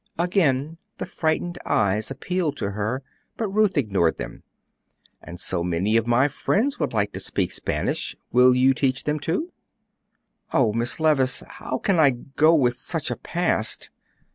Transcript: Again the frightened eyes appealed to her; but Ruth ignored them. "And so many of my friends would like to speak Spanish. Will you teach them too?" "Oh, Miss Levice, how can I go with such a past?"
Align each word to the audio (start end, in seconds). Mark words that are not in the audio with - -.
Again 0.17 0.79
the 0.97 1.05
frightened 1.05 1.59
eyes 1.63 2.09
appealed 2.09 2.57
to 2.57 2.71
her; 2.71 3.03
but 3.37 3.49
Ruth 3.53 3.77
ignored 3.77 4.17
them. 4.17 4.41
"And 5.21 5.39
so 5.39 5.63
many 5.63 5.95
of 5.95 6.07
my 6.07 6.27
friends 6.27 6.79
would 6.79 6.91
like 6.91 7.11
to 7.13 7.19
speak 7.19 7.51
Spanish. 7.51 8.15
Will 8.31 8.55
you 8.55 8.73
teach 8.73 9.03
them 9.03 9.19
too?" 9.19 9.51
"Oh, 10.51 10.73
Miss 10.73 10.99
Levice, 10.99 11.43
how 11.47 11.77
can 11.77 11.99
I 11.99 12.09
go 12.09 12.55
with 12.55 12.77
such 12.77 13.11
a 13.11 13.15
past?" 13.15 13.91